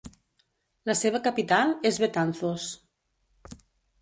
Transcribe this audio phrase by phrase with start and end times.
[0.89, 2.67] La seva capital és Betanzos.